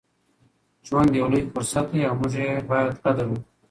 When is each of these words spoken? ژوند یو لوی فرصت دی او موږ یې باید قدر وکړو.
ژوند 0.87 1.09
یو 1.19 1.27
لوی 1.31 1.41
فرصت 1.53 1.85
دی 1.93 2.01
او 2.09 2.15
موږ 2.19 2.33
یې 2.41 2.49
باید 2.69 3.01
قدر 3.03 3.25
وکړو. 3.27 3.43